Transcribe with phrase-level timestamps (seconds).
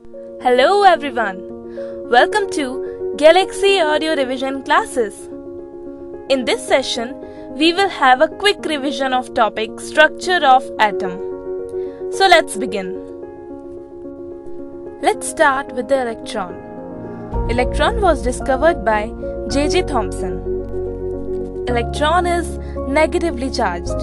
[0.00, 1.38] Hello everyone.
[2.08, 5.26] Welcome to Galaxy Audio Revision classes.
[6.30, 7.14] In this session,
[7.54, 11.18] we will have a quick revision of topic structure of atom.
[12.12, 12.94] So let's begin.
[15.02, 16.54] Let's start with the electron.
[17.50, 19.12] Electron was discovered by
[19.50, 19.82] J.J.
[19.82, 20.38] Thomson.
[21.68, 22.56] Electron is
[22.88, 24.00] negatively charged.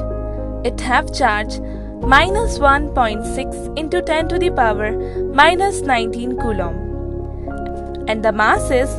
[0.63, 1.55] It have charge
[2.11, 4.91] minus 1.6 into 10 to the power
[5.39, 6.77] minus 19 coulomb
[8.07, 8.89] and the mass is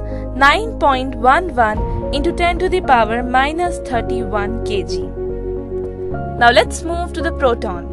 [0.42, 6.38] 9.11 into 10 to the power minus 31 kg.
[6.38, 7.86] Now let's move to the proton.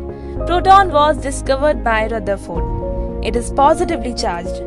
[0.48, 3.26] Proton was discovered by Rutherford.
[3.26, 4.58] It is positively charged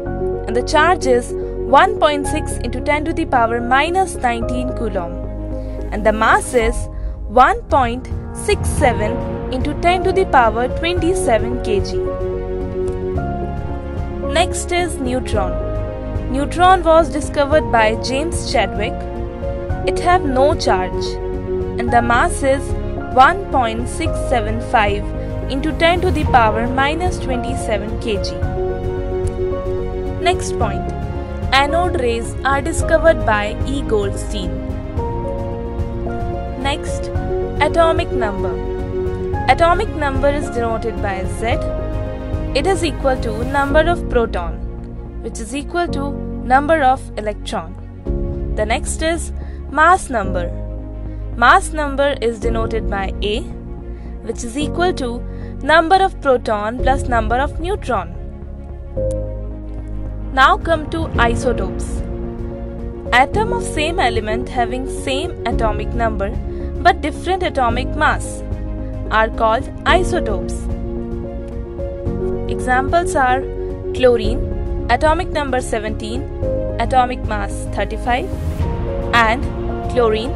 [0.46, 5.12] and the charge is 1.6 into 10 to the power minus 19 coulomb
[5.92, 6.88] and the mass is
[8.38, 11.92] 1.67 into 10 to the power 27 kg.
[14.32, 15.52] Next is neutron.
[16.32, 18.92] Neutron was discovered by James Chadwick.
[19.88, 21.04] It have no charge
[21.80, 22.62] and the mass is
[23.18, 28.32] 1.675 into 10 to the power minus 27 kg.
[30.22, 30.92] Next point.
[31.52, 33.82] Anode rays are discovered by E.
[33.82, 34.50] Goldstein.
[36.62, 37.07] Next,
[37.60, 38.54] atomic number.
[39.48, 41.46] Atomic number is denoted by Z.
[42.54, 44.54] It is equal to number of proton
[45.22, 46.12] which is equal to
[46.52, 47.74] number of electron.
[48.54, 49.32] The next is
[49.70, 50.44] mass number.
[51.36, 53.40] Mass number is denoted by A
[54.28, 55.18] which is equal to
[55.60, 58.14] number of proton plus number of neutron.
[60.32, 62.02] Now come to isotopes.
[63.12, 66.30] Atom of same element having same atomic number
[66.82, 68.42] but different atomic mass
[69.10, 70.54] are called isotopes.
[72.48, 73.40] Examples are
[73.94, 74.40] chlorine,
[74.90, 76.22] atomic number 17,
[76.80, 78.28] atomic mass 35,
[79.14, 79.42] and
[79.92, 80.30] chlorine,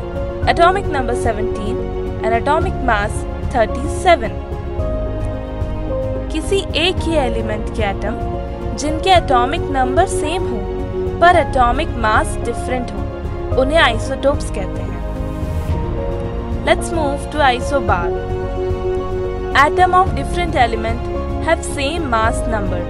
[0.48, 1.76] atomic number 17,
[2.25, 3.12] and atomic mass
[3.52, 4.41] 37.
[6.32, 8.14] किसी एक ही element के atom
[8.78, 10.58] जिनके atomic number same हो
[11.20, 14.91] पर atomic mass different हो उन्हें isotopes कहते हैं
[16.67, 18.41] let's move to isobar
[19.55, 21.00] atom of different element
[21.45, 22.81] have same mass number.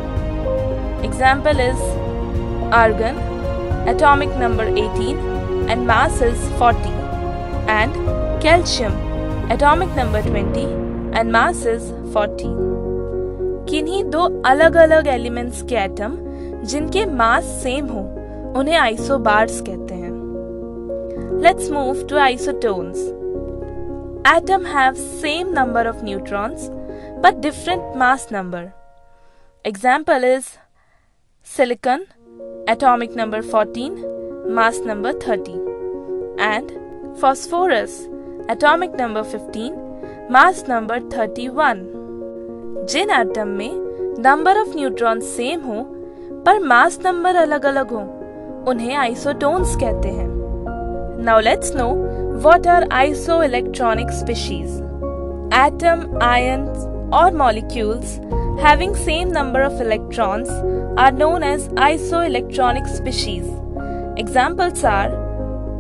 [1.02, 1.80] Example is
[2.72, 3.16] argon,
[3.88, 5.18] atomic number 18
[5.68, 6.90] and mass is 40
[7.68, 7.92] and
[8.40, 8.92] calcium,
[9.50, 10.66] atomic number 20
[11.14, 12.54] and mass is 40.
[13.68, 16.16] किन्हीं दो अलग अलग elements के atom
[16.70, 18.00] जिनके मास सेम हो
[18.60, 23.21] उन्हें isobars कहते हैं let's move to isotones
[24.24, 26.70] atom have same number of neutrons
[27.20, 28.72] but different mass number.
[29.64, 30.58] Example is
[31.42, 32.06] silicon
[32.68, 35.52] atomic number 14 mass number 30
[36.38, 36.70] and
[37.18, 38.08] phosphorus
[38.48, 39.74] atomic number 15
[40.30, 41.88] mass number 31
[42.90, 43.70] जिन atom में
[44.22, 45.82] number of neutron same हो
[46.46, 48.00] पर mass number अलग अलग हो
[48.70, 50.28] उन्हें isotones कहते हैं
[51.24, 51.90] now let's know
[52.41, 54.81] What are isoelectronic species?
[55.51, 58.19] Atom, ions or molecules
[58.59, 60.49] having same number of electrons
[60.97, 63.45] are known as isoelectronic species.
[64.17, 65.09] Examples are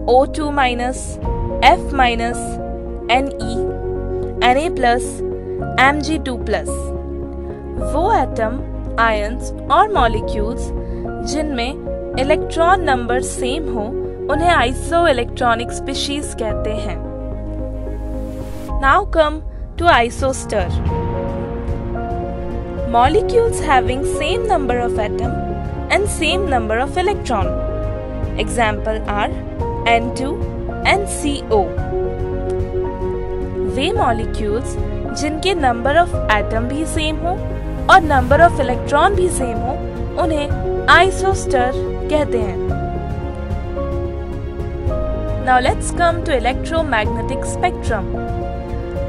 [0.07, 1.17] O2 minus,
[1.63, 2.37] F minus,
[3.07, 3.23] Ne,
[4.39, 5.21] Na plus,
[5.77, 6.69] Mg2 plus.
[7.77, 8.59] वो atom
[8.99, 10.69] ions और molecules
[11.31, 13.83] जिनमें electron number same हो
[14.32, 16.96] उन्हें iso electronic species कहते हैं।
[18.82, 19.40] Now come
[19.78, 20.68] to isostere
[22.92, 27.46] molecules having same number of atom and same number of electron
[28.40, 29.30] example are
[29.88, 30.32] N two
[30.88, 31.62] N C O
[33.76, 34.76] way molecules
[35.20, 37.36] जिनके number of atom भी same हो
[37.92, 39.72] और number of electron भी same हो,
[40.22, 41.72] उन्हें isoster
[42.10, 42.71] कहते हैं।
[45.46, 48.14] Now let's come to electromagnetic spectrum.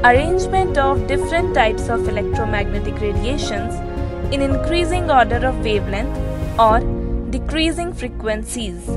[0.02, 3.76] Arrangement of different types of electromagnetic radiations
[4.34, 6.18] in increasing order of wavelength
[6.58, 6.80] or
[7.30, 8.88] decreasing frequencies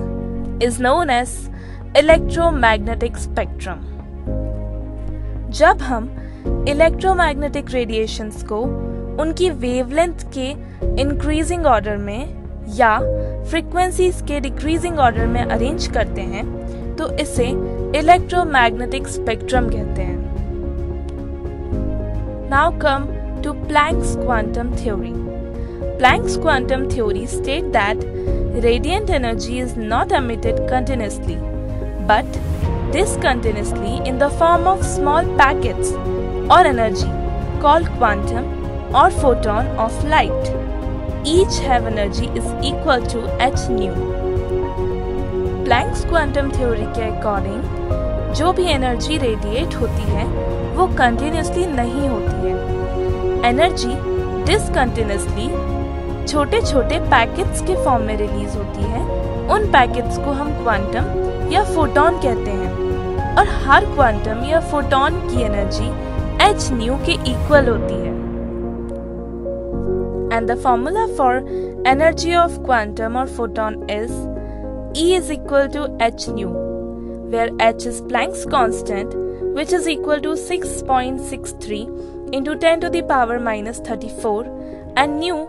[0.60, 1.52] is known as
[1.94, 3.86] electromagnetic spectrum.
[5.60, 6.10] जब हम
[6.70, 8.62] electromagnetic radiations को
[9.22, 10.50] उनकी wavelength के
[11.02, 12.98] increasing order में या
[13.50, 16.46] frequencies के decreasing order में arrange करते हैं
[16.99, 17.49] तो इसे
[17.99, 20.21] इलेक्ट्रोमैग्नेटिक स्पेक्ट्रम कहते हैं
[22.51, 23.09] now come
[23.45, 25.13] to planks quantum theory
[26.03, 27.97] Planck's quantum theory states that
[28.65, 31.37] radiant energy is not emitted continuously,
[32.09, 32.27] but
[32.91, 35.93] discontinuously in the form of small packets
[36.51, 37.09] or energy
[37.61, 38.49] called quantum
[38.93, 40.53] or photon of light.
[41.25, 44.26] Each have energy is equal to h nu.
[45.68, 50.26] Planck's quantum theory के according जो भी energy radiate होती है,
[50.76, 53.96] वो continuously नहीं होती है। Energy
[54.44, 55.48] discontinuously
[56.28, 59.02] छोटे छोटे पैकेट्स के फॉर्म में रिलीज़ होती है।
[59.48, 65.44] उन पैकेट्स को हम क्वांटम या फोटोन कहते हैं और हर क्वांटम या फोटोन की
[65.44, 65.90] एनर्जी
[66.50, 68.16] एच न्यू के इक्वल होती है।
[70.38, 71.36] And the formula for
[71.88, 74.37] energy of quantum और photon is
[75.00, 76.46] E is equal to h nu,
[77.32, 79.12] where h is Planck's constant,
[79.58, 84.46] which is equal to 6.63 into 10 to the power minus 34,
[84.96, 85.48] and nu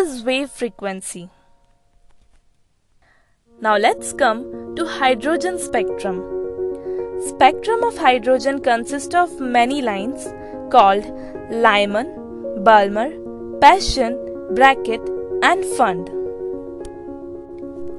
[0.00, 1.30] is wave frequency.
[3.62, 4.44] Now let's come
[4.76, 6.20] to hydrogen spectrum.
[7.30, 10.28] Spectrum of hydrogen consists of many lines
[10.70, 11.10] called
[11.50, 12.12] Lyman,
[12.68, 13.08] Balmer,
[13.64, 14.18] Paschen,
[14.54, 15.00] Brackett
[15.42, 16.20] and Pfund.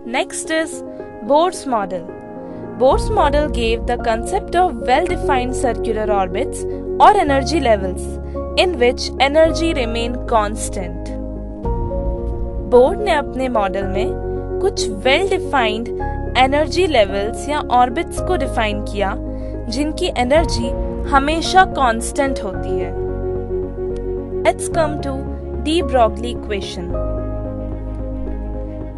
[0.05, 0.83] Next is
[1.23, 2.07] Bohr's model.
[2.79, 6.63] Bohr's model gave the concept of well-defined circular orbits
[6.99, 8.01] or energy levels
[8.57, 11.11] in which energy remain constant.
[12.71, 15.87] Bohr ने अपने model में कुछ well defined
[16.37, 19.13] energy levels या orbits को define किया
[19.69, 20.69] जिनकी energy
[21.11, 22.91] हमेशा constant होती है
[24.43, 25.17] let's come to
[25.63, 26.91] de Broglie equation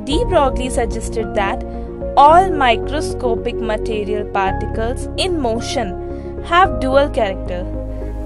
[0.06, 1.64] de Broglie suggested that
[2.16, 5.94] all microscopic material particles in motion
[6.44, 7.62] have dual character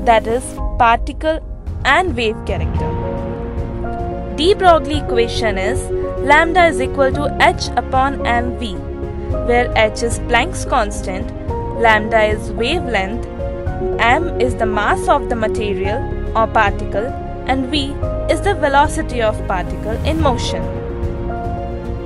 [0.03, 0.43] that is
[0.77, 1.39] particle
[1.85, 2.89] and wave character
[4.37, 5.79] de Broglie equation is
[6.31, 8.61] lambda is equal to h upon mv,
[9.47, 11.31] where h is Planck's constant,
[11.81, 13.25] lambda is wavelength,
[13.99, 16.03] m is the mass of the material
[16.37, 17.07] or particle,
[17.47, 17.93] and v
[18.29, 20.76] is the velocity of particle in motion.